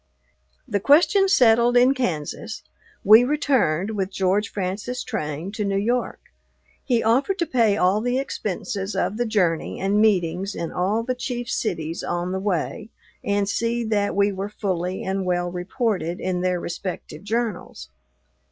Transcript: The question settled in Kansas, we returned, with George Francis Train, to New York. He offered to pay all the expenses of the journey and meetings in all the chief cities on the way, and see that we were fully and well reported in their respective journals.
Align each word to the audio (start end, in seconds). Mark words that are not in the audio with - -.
The 0.67 0.79
question 0.79 1.27
settled 1.27 1.77
in 1.77 1.93
Kansas, 1.93 2.63
we 3.03 3.23
returned, 3.23 3.91
with 3.91 4.09
George 4.09 4.49
Francis 4.49 5.03
Train, 5.03 5.51
to 5.51 5.63
New 5.63 5.77
York. 5.77 6.19
He 6.83 7.03
offered 7.03 7.37
to 7.37 7.45
pay 7.45 7.77
all 7.77 8.01
the 8.01 8.17
expenses 8.17 8.95
of 8.95 9.17
the 9.17 9.27
journey 9.27 9.79
and 9.79 10.01
meetings 10.01 10.55
in 10.55 10.71
all 10.71 11.03
the 11.03 11.13
chief 11.13 11.51
cities 11.51 12.03
on 12.03 12.31
the 12.31 12.39
way, 12.39 12.89
and 13.23 13.47
see 13.47 13.83
that 13.83 14.15
we 14.15 14.31
were 14.31 14.49
fully 14.49 15.03
and 15.03 15.23
well 15.23 15.51
reported 15.51 16.19
in 16.19 16.41
their 16.41 16.59
respective 16.59 17.23
journals. 17.23 17.89